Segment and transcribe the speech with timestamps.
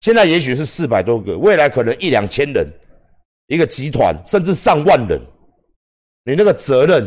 [0.00, 2.66] 现在也许是四百多个，未来可能一两千人，
[3.46, 5.20] 一个集团甚至上万人，
[6.24, 7.06] 你那个责任，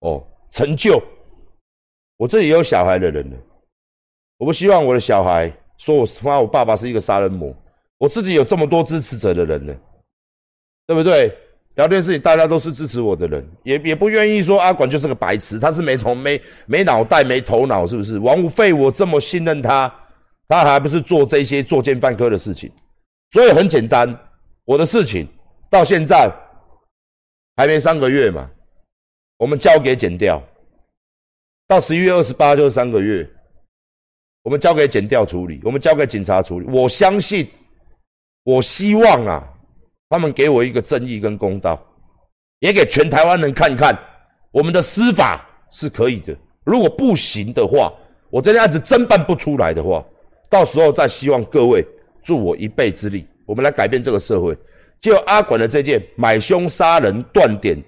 [0.00, 1.00] 哦，成就，
[2.16, 3.36] 我这里也有小孩的人了，
[4.38, 7.54] 我不希望我的小孩说我他妈我爸爸是一个杀人魔，
[7.98, 9.74] 我自己有这么多支持者的人呢，
[10.86, 11.36] 对不对？
[11.80, 18.18] 聊天室里大家都是支持我的人，也也不愿意说阿管就是个白痴，他是没头没没脑袋没头脑，是不是？
[18.18, 19.90] 王无废我这么信任他，
[20.46, 22.70] 他还不是做这些作奸犯科的事情？
[23.30, 24.14] 所以很简单，
[24.66, 25.26] 我的事情
[25.70, 26.30] 到现在
[27.56, 28.50] 还没三个月嘛，
[29.38, 30.38] 我们交给剪掉，
[31.66, 33.26] 到十一月二十八就是三个月，
[34.42, 36.66] 我们交给剪掉处理，我们交给警察处理。
[36.66, 37.48] 我相信，
[38.44, 39.48] 我希望啊。
[40.10, 41.80] 他们给我一个正义跟公道，
[42.58, 43.96] 也给全台湾人看看，
[44.50, 46.36] 我们的司法是可以的。
[46.64, 47.92] 如果不行的话，
[48.28, 50.04] 我这件案子真办不出来的话，
[50.48, 51.86] 到时候再希望各位
[52.24, 54.54] 助我一臂之力，我们来改变这个社会。
[55.00, 57.80] 就阿管的这件买凶杀人断点，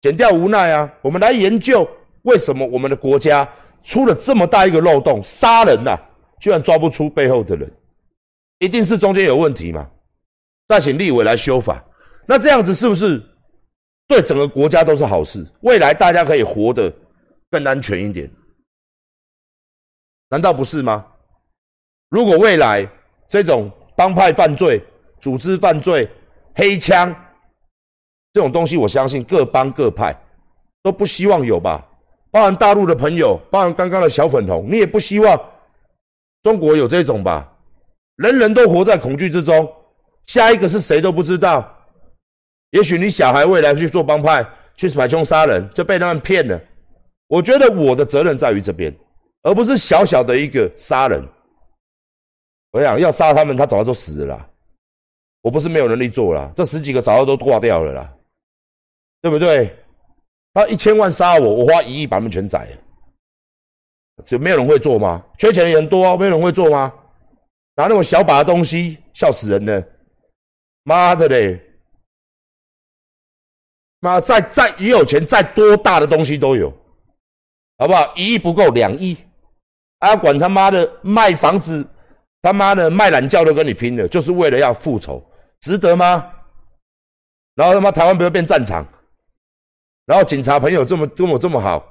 [0.00, 1.88] 减掉无奈啊，我们来研究
[2.22, 3.46] 为什么我们的国家
[3.84, 5.94] 出了这么大一个漏洞，杀人呐，
[6.40, 7.70] 居然抓不出背后的人，
[8.60, 9.88] 一定是中间有问题嘛？
[10.68, 11.82] 再请立委来修法，
[12.26, 13.22] 那这样子是不是
[14.06, 15.44] 对整个国家都是好事？
[15.62, 16.92] 未来大家可以活得
[17.50, 18.30] 更安全一点，
[20.28, 21.06] 难道不是吗？
[22.10, 22.86] 如果未来
[23.28, 24.82] 这种帮派犯罪、
[25.20, 26.06] 组织犯罪、
[26.54, 27.14] 黑枪
[28.34, 30.14] 这种东西，我相信各帮各派
[30.82, 31.82] 都不希望有吧？
[32.30, 35.34] 包含大陆的朋友，包含刚刚的小粉红，你也不希望
[36.42, 37.50] 中国有这种吧？
[38.16, 39.66] 人人都活在恐惧之中。
[40.28, 41.68] 下一个是谁都不知道，
[42.70, 46.60] 也许你小孩未来去做帮派，去买凶杀人，就被他们骗了。
[47.26, 48.94] 我觉得我的责任在于这边，
[49.42, 51.26] 而不是小小的一个杀人。
[52.72, 54.48] 我想要杀他们，他早就死了。
[55.40, 58.12] 我不是没有能力做了，这十几个早就都挂掉了啦，
[59.22, 59.74] 对不对？
[60.52, 62.68] 他一千万杀我，我花一亿把他们全宰，
[64.26, 65.24] 就没有人会做吗？
[65.38, 66.92] 缺钱的人多，没有人会做吗？
[67.76, 69.82] 拿那种小把的东西，笑死人了。
[70.88, 71.60] 妈的嘞！
[74.00, 76.72] 妈，再再也有钱，再多大的东西都有，
[77.76, 78.14] 好不好？
[78.16, 79.14] 一亿不够，两亿，
[79.98, 81.86] 阿管他妈的卖房子，
[82.40, 85.22] 他妈的卖懒觉都跟你拼了，就是为了要复仇，
[85.60, 86.32] 值得吗？
[87.54, 88.86] 然后他妈台湾不要变战场，
[90.06, 91.84] 然后警察朋友这么跟我这么好，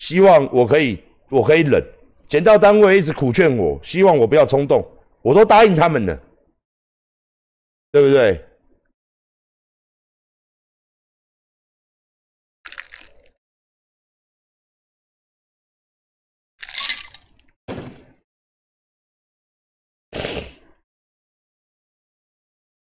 [0.00, 1.82] 希望我可以我可以忍，
[2.28, 4.86] 检到单位一直苦劝我，希望我不要冲动，
[5.22, 6.20] 我都答应他们了。
[7.92, 8.42] 对不对？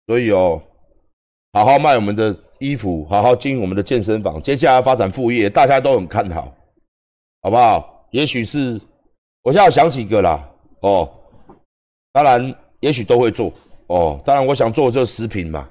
[0.08, 0.62] 所以哦，
[1.52, 6.56] 好好卖我们的衣服，好好经营我们的健身房，接下来发展副业，大家都很看好，
[7.41, 8.08] 好不好？
[8.12, 8.80] 也许是
[9.41, 10.50] 我现在想几个啦，
[10.81, 11.09] 哦，
[12.14, 13.52] 当然，也许都会做。
[13.94, 15.70] 哦，当然，我想做这食品嘛，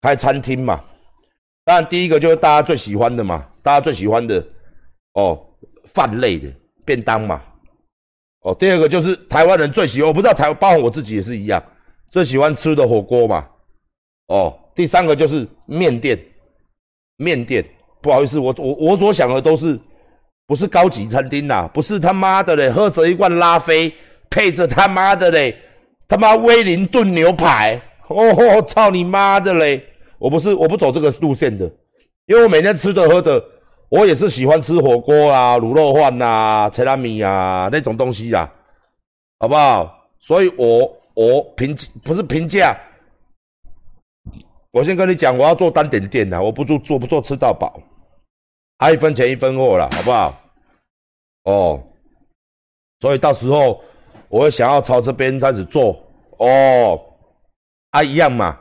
[0.00, 0.80] 开餐厅嘛。
[1.64, 4.40] 当然，第一个就是大家最喜欢的嘛，大家最喜欢的
[5.14, 5.44] 哦，
[5.84, 6.48] 饭类的
[6.84, 7.42] 便当嘛。
[8.42, 11.60] 哦，第二个就是台湾人最喜欢，我不知道台，包括我自己也是一样，
[12.08, 13.44] 最喜欢吃的火锅嘛。
[14.28, 16.16] 哦，第三个就是面店，
[17.16, 17.64] 面店。
[18.00, 19.76] 不好意思，我我我所想的都是
[20.46, 23.92] 不是高级餐厅呐，不是他妈的嘞，喝着一罐拉菲，
[24.30, 25.56] 配着他妈的嘞。
[26.08, 29.82] 他妈威灵顿牛排，哦，操你妈的嘞！
[30.18, 31.64] 我不是，我不走这个路线的，
[32.26, 33.44] 因为我每天吃的喝的，
[33.88, 38.48] 我也是喜欢吃火锅啊、卤肉饭呐、切拉米啊那种东西啊，
[39.40, 40.08] 好不好？
[40.20, 42.76] 所以我我评不是评价，
[44.70, 47.80] 我先跟你讲，我要做单点店的，我不做做不做吃到饱，
[48.78, 50.40] 还一分钱一分货啦，好不好？
[51.44, 51.82] 哦，
[53.00, 53.82] 所以到时候。
[54.28, 55.98] 我会想要朝这边开始做。
[56.38, 57.00] 哦，
[57.92, 58.58] 啊一样嘛，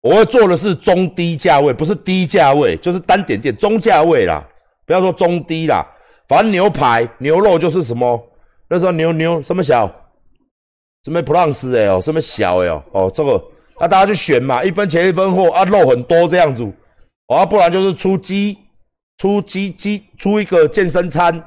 [0.00, 4.46] 我会做的是中低价位，不是低价位，就是单点店中价位啦，
[4.86, 5.84] 不要说中低啦，
[6.28, 8.22] 反正牛排牛肉就是什么，
[8.68, 9.90] 那时候牛牛什么小，
[11.04, 13.42] 什么 plus 哎哦，什么小哎哦，哦这个，
[13.80, 16.64] 那大家去选嘛，一分钱一分货啊，肉很多这样子，
[17.26, 18.56] 啊不然就是出鸡，
[19.16, 21.42] 出鸡鸡出一个健身餐。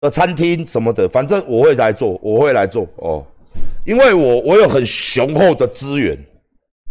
[0.00, 3.26] 的餐厅什么的，反正我会来做，我会来做哦，
[3.84, 6.16] 因为我我有很雄厚的资源，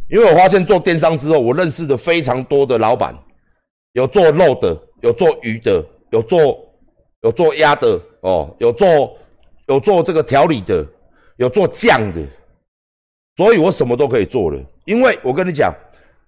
[0.09, 3.17] 因为我发现做电商之后，我认识的非常多的老板，
[3.93, 6.59] 有做肉的，有做鱼的，有做
[7.21, 9.17] 有做鸭的哦，有做
[9.67, 10.85] 有做这个调理的，
[11.37, 12.21] 有做酱的，
[13.37, 14.59] 所以我什么都可以做了。
[14.85, 15.73] 因为我跟你讲，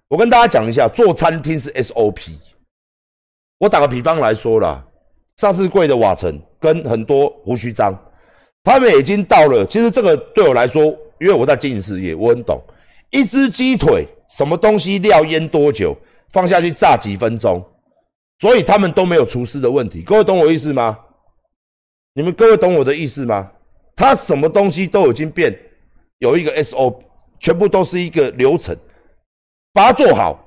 [0.08, 2.32] 我跟大家讲一下，做餐厅是 SOP。
[3.58, 4.82] 我打个比方来说啦，
[5.40, 7.98] 上市贵的瓦城跟很多胡须章，
[8.62, 9.64] 他们已经到了。
[9.64, 10.84] 其实这个对我来说，
[11.18, 12.60] 因为我在经营事业，我很懂。
[13.08, 15.96] 一只鸡腿，什么东西料腌多久，
[16.34, 17.64] 放下去炸几分钟，
[18.40, 20.02] 所以他们都没有厨师的问题。
[20.02, 20.98] 各位懂我意思吗？
[22.12, 23.50] 你们各位懂我的意思吗？
[23.96, 25.58] 他什么东西都已经变，
[26.18, 26.94] 有一个 SO，
[27.38, 28.76] 全部都是一个流程，
[29.72, 30.38] 把它做好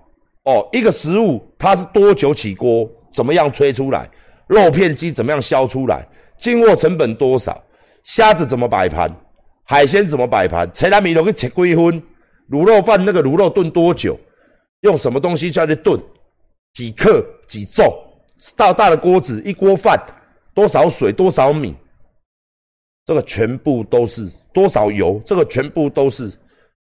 [0.44, 0.70] 哦。
[0.72, 4.08] 一个食物它是多久起锅，怎么样吹出来，
[4.54, 6.08] 肉片机怎么样削出来，
[6.38, 7.62] 进货成本多少，
[8.04, 9.14] 虾子怎么摆盘，
[9.66, 12.02] 海鲜怎么摆盘，菜篮米都给切几分，
[12.50, 14.18] 卤肉饭那个卤肉炖多久，
[14.82, 16.00] 用什么东西下去炖，
[16.74, 17.94] 几克几重，
[18.56, 20.00] 大大的锅子一锅饭。
[20.56, 21.74] 多少水，多少米，
[23.06, 26.32] 这个全部都是多少油，这个全部都是，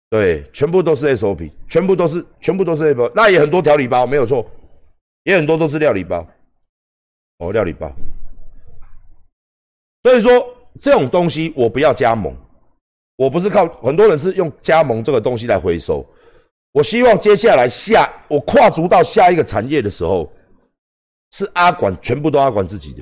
[0.09, 4.45] 对，全部都是 SOP，全部都是，全部都是 SOP，那也很多调理包，没有错，
[5.23, 6.27] 也很多都是料理包，
[7.37, 7.91] 哦，料理包。
[10.03, 10.31] 所以说
[10.79, 12.35] 这种东西我不要加盟，
[13.15, 16.05] 我不是靠很多人是用加盟这个东西来回收，
[16.71, 20.31] 我希望接下来下我跨足到下一个产业的时候，
[21.31, 23.01] 是阿管全部都阿管自己的。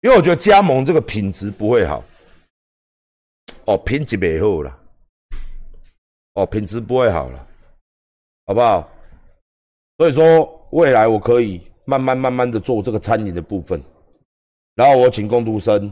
[0.00, 2.04] 因为我觉得加盟这个品质不会好，
[3.64, 4.78] 哦，品质没好了，
[6.34, 7.48] 哦，品质不会好了，
[8.46, 8.88] 好不好？
[9.98, 13.82] 所以说未来我可以慢慢慢慢的做这个餐饮的部分，
[14.74, 15.90] 然后我请工读生，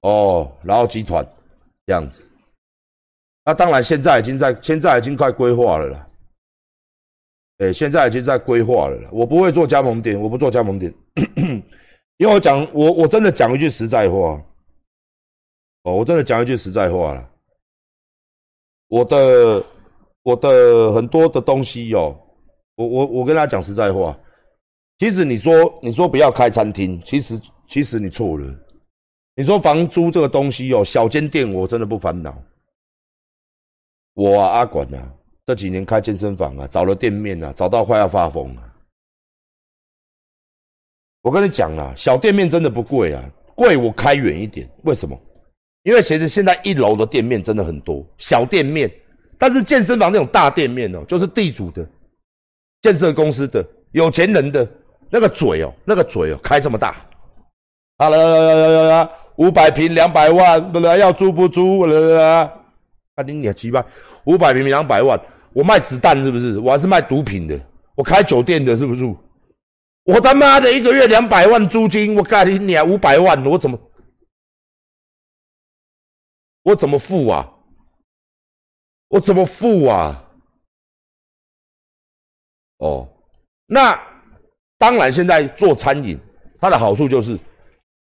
[0.00, 1.24] 哦，然后集团
[1.86, 2.28] 这样子。
[3.44, 6.08] 那当然现在已经在，现在已经快规划了啦。
[7.58, 9.08] 哎，现在已经在规划了啦。
[9.12, 10.92] 我不会做加盟店，我不做加盟店。
[12.18, 14.42] 因为我讲我我真的讲一句实在话，
[15.84, 17.30] 哦，我真的讲一句实在话了。
[18.88, 19.64] 我的
[20.24, 22.18] 我的很多的东西哦，
[22.74, 24.18] 我我我跟他讲实在话，
[24.98, 28.54] 其实你说你说不要开餐厅，其实其实你错了。
[29.34, 32.34] 你说房租这个东西哦，小间店我真的不烦恼。
[34.14, 35.12] 我啊阿管啊，
[35.44, 38.62] 这几年开健身房啊，找了店面啊，找到快要发疯了。
[41.20, 44.66] 我跟你讲啦，小店面真的不贵啊，贵我开远一点。
[44.84, 45.20] 为什么？
[45.82, 48.90] 因为其实现在一楼的店面真的很多，小店面，
[49.36, 51.86] 但是健身房那种大店面哦，就是地主的、
[52.80, 53.62] 建设公司的、
[53.92, 54.66] 有钱人的
[55.10, 56.96] 那个嘴哦，那个嘴哦，开这么大。
[57.96, 61.80] 啊啦啦啦啦啦，五百平两百万，要租不租？
[61.80, 62.52] 啊，
[63.24, 63.84] 你你几百？
[64.24, 65.18] 五百平两百万，
[65.52, 66.58] 我卖子弹是不是？
[66.58, 67.58] 我还是卖毒品的，
[67.94, 69.04] 我开酒店的是不是？
[70.04, 73.78] 我他妈的一个月两百万租金，我干你娘五百万，我怎么
[76.62, 77.50] 我怎么付啊？
[79.08, 80.22] 我怎么付啊？
[82.78, 83.08] 哦，
[83.66, 83.98] 那
[84.78, 86.18] 当然，现在做餐饮，
[86.60, 87.38] 它的好处就是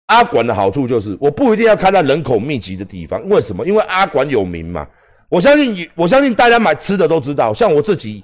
[0.08, 3.28] 阿管的好处就是，我不一定要开在人口密集的地方。
[3.28, 3.66] 为什么？
[3.66, 4.88] 因为阿管有名嘛。
[5.30, 7.54] 我相信，我相信大家买吃的都知道。
[7.54, 8.24] 像我自己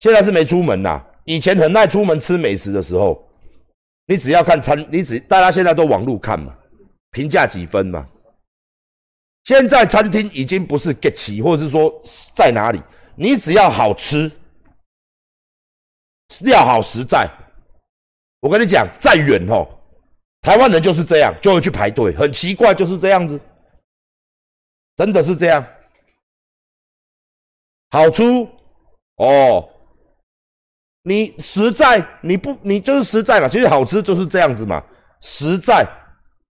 [0.00, 1.04] 现在是没出门呐。
[1.24, 3.22] 以前很爱出门吃美食的时候，
[4.06, 6.52] 你只要看餐，你只大家现在都网络看嘛，
[7.12, 8.06] 评价几分嘛。
[9.44, 11.92] 现在餐厅已经不是 get 起，或者是说
[12.34, 12.82] 在哪里，
[13.14, 14.30] 你只要好吃，
[16.40, 17.28] 料好实在。
[18.40, 19.66] 我跟你讲，再远哦，
[20.40, 23.38] 台湾人就是这样，就会去排队，很奇怪，就是这样子，
[24.96, 25.64] 真的是这样。
[27.90, 28.48] 好出
[29.16, 29.68] 哦。
[31.02, 33.48] 你实在，你不，你就是实在嘛。
[33.48, 34.84] 其实好吃就是这样子嘛，
[35.22, 35.86] 实在。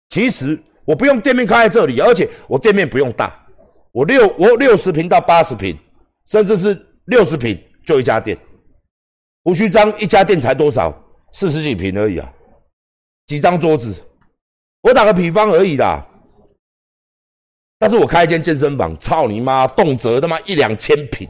[0.08, 3.46] 其实我不用店面开在这里，而且我店面不用大，
[3.92, 5.78] 我六我六十平到八十平，
[6.26, 8.38] 甚至是六十平就一家店。
[9.44, 10.94] 胡须章一家店才多少？
[11.32, 12.32] 四十几平而已啊，
[13.26, 13.94] 几张桌子。
[14.82, 16.04] 我打个比方而已啦。
[17.78, 21.28] 但是我开一间健身房，操你妈，动辄他妈一两千平。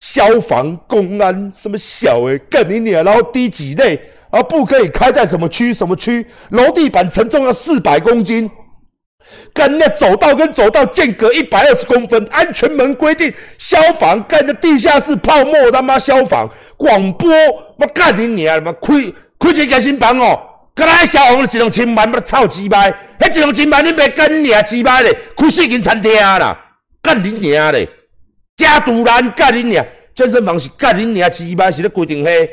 [0.00, 3.04] 消防、公安什么小诶，干你娘！
[3.04, 5.72] 然后低几类，而不可以开在什么区？
[5.72, 6.26] 什么区？
[6.50, 8.50] 楼地板承重要四百公斤，
[9.54, 17.30] 跟那走道跟走道间隔一百二十公分，安全门规定，消防干的地下室泡沫他妈消防广播，
[17.78, 18.58] 我干你娘！
[18.58, 18.72] 他妈
[19.42, 20.40] 开一间健身房哦，
[20.72, 22.92] 刚才消防一两千万，要操鸡掰！
[23.18, 26.56] 迄一两千万你别干你娘鸡掰嘞，开四间餐厅啦，
[27.02, 27.88] 干恁娘嘞！
[28.56, 29.84] 加突然干恁娘！
[30.14, 31.28] 健身房是干你娘！
[31.28, 32.48] 起码是咧规定嘿，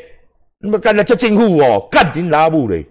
[0.58, 2.84] 你要干那接政府哦，干恁老母嘞！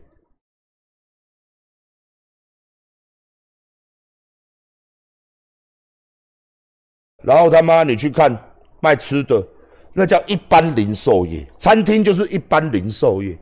[7.21, 8.31] 然后他妈你去看
[8.79, 9.45] 卖吃的，
[9.91, 13.37] 那叫一般零售业，餐厅就是一般零售业，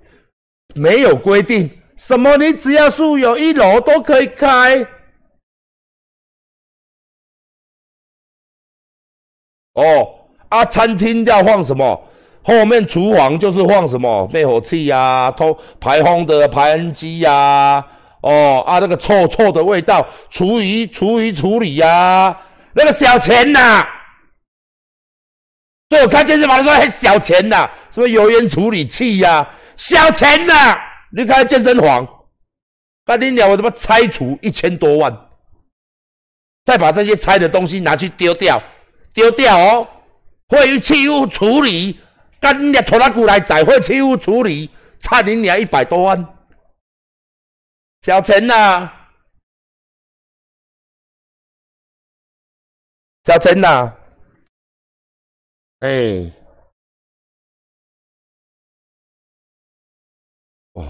[0.78, 4.86] 没有规定什么，你只要是有一楼都可以开。
[9.74, 10.08] 哦，
[10.50, 12.04] 啊，餐厅要放什么？
[12.44, 17.86] 后面厨房就是放什么灭火器呀、通排风的排烟机呀。
[18.22, 22.36] 哦，啊，那个臭臭的味道，厨余厨余处理呀，
[22.74, 23.86] 那个小钱呐。
[25.90, 30.76] 对我看健身房的时候还小钱呐，什么油烟处理器呀，小钱呐。
[31.10, 32.06] 你看健身房，
[33.06, 35.30] 把你鸟我他妈拆除一千多万，
[36.66, 38.62] 再把这些拆的东西拿去丢掉，
[39.14, 39.88] 丢掉哦。
[40.50, 42.00] 废弃物处理，
[42.40, 44.70] 干你拖拉骨来载废弃物处理，
[45.00, 46.36] 差你娘一百多万，
[48.02, 48.92] 小钱呐，
[53.24, 53.94] 小陈呐，
[55.80, 56.32] 哎，
[60.78, 60.88] 哦。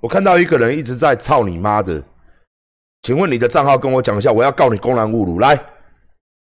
[0.00, 2.02] 我看到一个人一直在操你妈的，
[3.02, 5.38] 请问你的账号跟我讲一下，我要告你公然侮辱。
[5.38, 5.62] 来，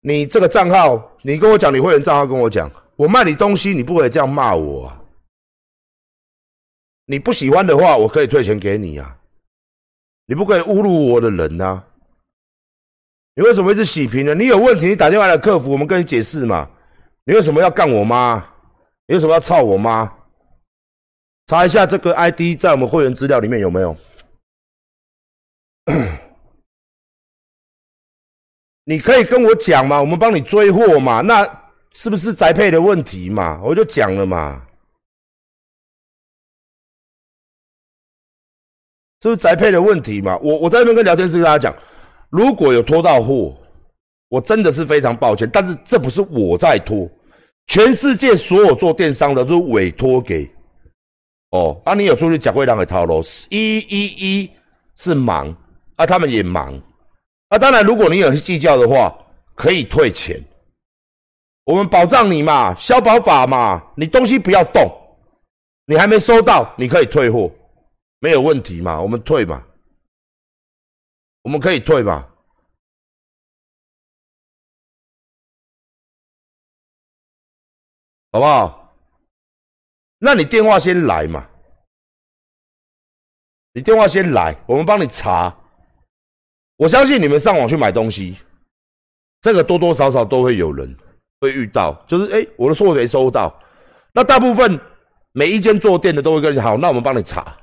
[0.01, 5.01] 你这个账号，你跟我讲你会员账号，跟我讲，我卖你东西，你不可以这样骂我啊！
[7.05, 9.17] 你不喜欢的话，我可以退钱给你啊！
[10.27, 11.83] 你不可以侮辱我的人呐！
[13.33, 14.35] 你为什么一直洗屏呢？
[14.35, 16.69] 你有问题，你打电话来客服，我们跟你解释嘛。
[17.23, 18.37] 你为什么要干我妈？
[19.07, 20.11] 你为什么要操我妈？
[21.47, 23.95] 查一下这个 ID 在我们会员资料里面有没有？
[28.85, 31.45] 你可以跟我讲嘛，我们帮你追货嘛，那
[31.93, 33.61] 是不是宅配的问题嘛？
[33.63, 34.65] 我就讲了嘛，
[39.21, 40.35] 是不是宅配的问题嘛？
[40.37, 41.75] 我我在那边跟聊天室跟大家讲，
[42.31, 43.53] 如果有拖到货，
[44.29, 47.07] 我真的是非常抱歉，但是这不是我在拖，
[47.67, 50.49] 全世界所有做电商的都委托给。
[51.51, 54.49] 哦，啊，你有出去讲会让给套路，一一一
[54.95, 55.53] 是忙，
[55.97, 56.73] 啊，他们也忙，
[57.49, 59.13] 啊，当然，如果你有计较的话，
[59.53, 60.41] 可以退钱，
[61.65, 64.89] 我们保障你嘛，消保法嘛，你东西不要动，
[65.85, 67.51] 你还没收到，你可以退货，
[68.19, 69.61] 没有问题嘛，我们退嘛，
[71.43, 72.27] 我们可以退嘛，
[78.31, 78.95] 好不好？
[80.19, 81.49] 那你电话先来嘛，
[83.73, 85.57] 你电话先来，我们帮你查。
[86.77, 88.37] 我相信你们上网去买东西，
[89.41, 90.95] 这个多多少少都会有人
[91.39, 93.59] 会遇到，就是哎，我的货没收到。
[94.13, 94.79] 那大部分
[95.31, 97.57] 每一间做店的都会跟你好，那我们帮你查，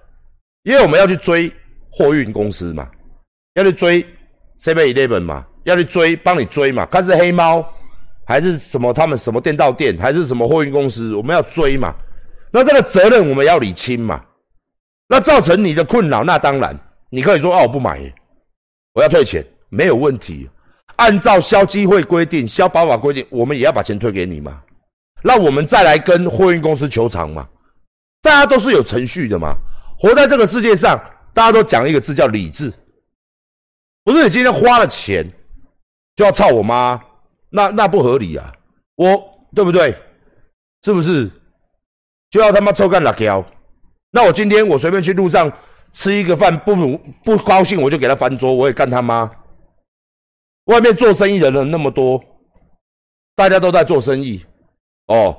[0.62, 1.48] 因为我们要去追
[1.90, 2.90] 货运公司嘛，
[3.54, 4.04] 要去追
[4.60, 7.64] Seven Eleven 嘛，要去追帮你追嘛，看是黑猫
[8.24, 11.94] 还是什么，他们什么店到店还是什么货运公司，我们要追嘛。
[12.50, 14.22] 那这个责任我们要理清嘛？
[15.08, 16.78] 那造成你的困扰，那当然
[17.10, 18.00] 你可以说哦，我不买，
[18.92, 20.48] 我要退钱，没有问题。
[20.96, 24.60] 按照消基会规定、消保法规定，我们也要把钱退给你嘛。
[25.22, 27.46] 那我们再来跟货运公司求偿嘛。
[28.20, 29.54] 大家都是有程序的嘛。
[29.98, 31.00] 活在这个世界上，
[31.32, 32.72] 大家都讲一个字叫理智。
[34.12, 35.30] 不是你今天花了钱
[36.16, 36.98] 就要操我妈，
[37.50, 38.50] 那那不合理啊，
[38.96, 39.22] 我
[39.54, 39.94] 对不对？
[40.82, 41.30] 是不是？
[42.30, 43.44] 就要他妈抽干辣椒，
[44.10, 45.52] 那我今天我随便去路上
[45.92, 46.74] 吃一个饭，不
[47.22, 49.30] 不高兴我就给他翻桌，我也干他妈。
[50.64, 52.22] 外面做生意的人那么多，
[53.36, 54.42] 大家都在做生意，
[55.08, 55.36] 哦，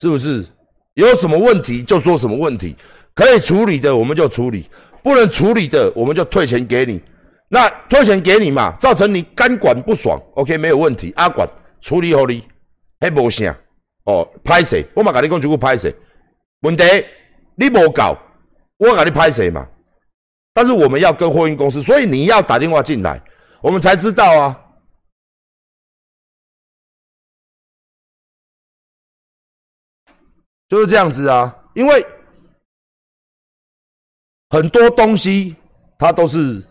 [0.00, 0.46] 是不是？
[0.94, 2.76] 有什么问题就说什么问题，
[3.12, 4.70] 可以处理的我们就处理，
[5.02, 7.02] 不能处理的我们就退钱给你。
[7.54, 11.46] 那退钱给你嘛，造成你肝管不爽，OK 没有问题，阿管
[11.82, 12.42] 处理好你，
[12.98, 13.54] 还无啥。
[14.04, 14.82] 哦，拍谁？
[14.96, 15.94] 我嘛跟你讲，就个拍谁？
[16.60, 16.82] 问题
[17.54, 18.16] 你无搞，
[18.78, 19.68] 我跟你拍谁嘛？
[20.54, 23.22] 但是我们要跟货运公司，所以你要打电话进来，
[23.60, 24.58] 我们才知道啊。
[30.70, 32.06] 就是这样子啊，因为
[34.48, 35.54] 很多东西
[35.98, 36.66] 它都是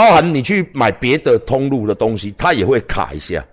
[0.00, 3.44] 包含你去买别的通路的东西，它也会卡一下。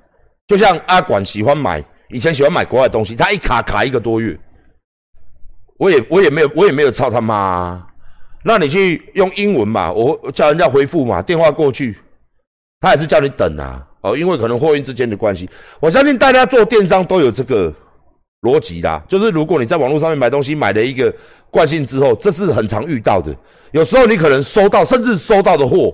[0.47, 1.83] 就像阿管喜欢买。
[2.09, 4.39] 以前喜欢买国外东西，他一卡卡一个多月，
[5.77, 7.85] 我也我也没有我也没有操他妈。
[8.45, 11.97] 那你去用英文嘛，我叫人家回复嘛，电话过去，
[12.79, 13.85] 他也是叫你等啊。
[13.99, 15.49] 哦，因为可能货运之间的关系，
[15.81, 17.73] 我相信大家做电商都有这个
[18.43, 21.13] 逻辑啦，就是如果你在网络上面买东西买了一个
[21.51, 23.35] 惯性之后，这是很常遇到的。
[23.71, 25.93] 有时候你可能收到，甚至收到的货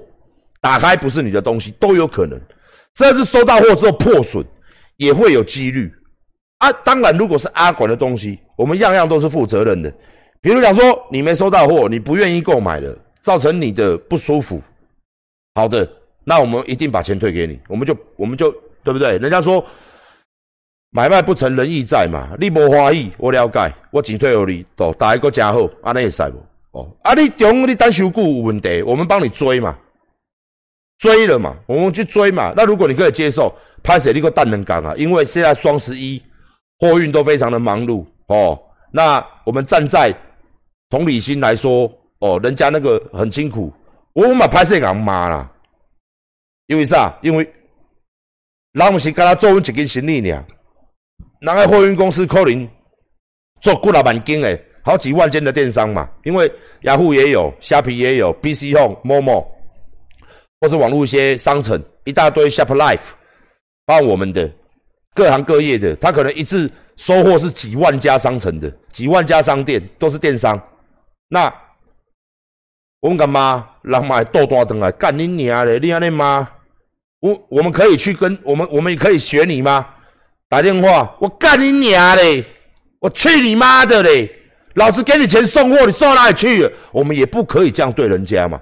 [0.63, 2.39] 打开不是你的东西都有可能，
[2.95, 4.41] 甚至收到货之后破损
[4.95, 5.93] 也会有几率。
[6.59, 9.93] 啊，当然如果是阿管的东西，我们样样都是负责任的。
[10.39, 14.61] 比如讲说你没收到货，你不愿意购买了，造成你的不舒服，
[15.55, 15.85] 好的，
[16.23, 18.49] 那我们一定把钱退给你，我们就我们就
[18.83, 19.17] 对不对？
[19.17, 19.63] 人家说。
[20.95, 22.29] 买卖不成仁义在嘛？
[22.39, 26.77] 你无欢喜，我了解，我仅退给你，都大家个加好，安尼会使无？
[26.77, 29.75] 哦，啊，你中你单收股有问题，我们帮你追嘛，
[30.97, 32.53] 追了嘛，我们去追嘛。
[32.55, 34.93] 那如果你可以接受，拍谁你个蛋能讲啊？
[34.97, 36.21] 因为现在双十一
[36.79, 38.57] 货运都非常的忙碌哦。
[38.91, 40.15] 那我们站在
[40.89, 43.73] 同理心来说，哦，人家那个很辛苦，
[44.13, 45.51] 我们把拍谁讲骂啦？
[46.67, 47.13] 因为啥？
[47.21, 47.51] 因为
[48.71, 50.45] 人毋是跟他做一件生意尔。
[51.41, 52.67] 南海货运公司可能
[53.59, 56.49] 做几老万间诶，好几万间的电商嘛，因为
[56.83, 59.45] 雅虎也有，虾皮也有，PC Home、Momo，
[60.63, 63.11] 或是网络一些商城，一大堆 Shop Life，
[63.85, 64.49] 包括我们的
[65.13, 70.57] 各行各业的，他可能一次收货是几万家商城的，几万家商店都是电商。
[71.27, 71.53] 那
[73.01, 75.79] 我们干嘛让买豆大灯来干你娘嘞？
[75.81, 76.49] 你安尼吗？
[77.19, 79.85] 我我们可以去跟我们，我们也可以学你吗？
[80.47, 82.45] 打电话，我干你娘嘞！
[82.99, 84.31] 我去你妈的嘞！
[84.75, 86.73] 老子给你钱送货，你送到哪里去？
[86.93, 88.61] 我们也不可以这样对人家嘛。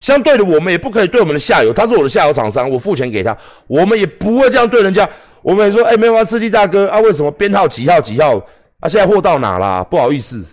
[0.00, 3.36] 相对的，我们也不可以对我们的下游，他是我的下游厂商，我付钱给他，
[3.66, 5.08] 我们也不会这样对人家。
[5.42, 8.38] 我们也说，哎，梅花司机大哥啊，为什么编号几号几号？
[8.80, 9.82] 啊，现在货到哪啦？
[9.84, 10.44] 不好意思，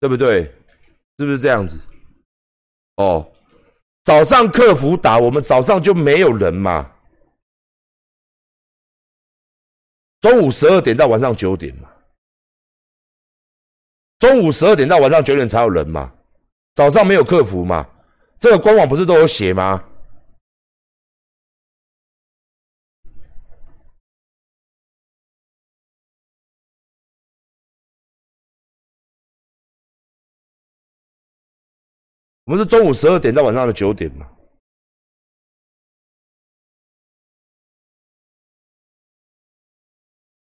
[0.00, 0.42] 对不对？
[1.18, 1.78] 是不是这样子？
[2.96, 3.30] 哦。
[4.04, 6.92] 早上客服打，我们早上就没有人嘛。
[10.20, 11.88] 中午十二点到晚上九点嘛，
[14.24, 16.10] 中午十二点到晚上九点才有人嘛。
[16.72, 17.86] 早上没有客服嘛？
[18.38, 19.84] 这个官网不是都有写吗？
[32.44, 34.26] 我们是中午十二点到晚上的九点嘛？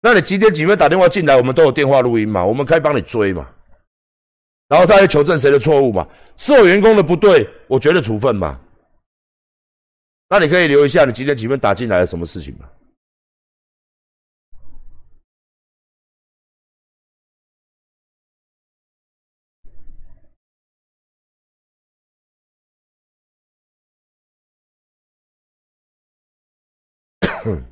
[0.01, 1.37] 那你几点几分打电话进来？
[1.37, 2.45] 我们都有电话录音嘛？
[2.45, 3.55] 我们可以帮你追嘛？
[4.69, 6.07] 然后再去求证谁的错误嘛？
[6.37, 8.61] 是我员工的不对，我觉得处分嘛？
[10.29, 12.69] 那你可以留一下你几点几分打进来的什么事情嘛？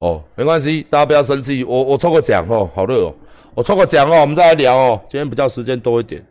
[0.00, 1.62] 哦，没关系，大家不要生气。
[1.62, 3.14] 我我抽个奖哦，好热哦，
[3.58, 5.00] 我抽个奖哦，我们再来聊哦。
[5.10, 6.24] 今天比较时间多一点。